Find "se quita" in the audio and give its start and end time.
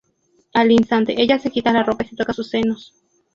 1.37-1.71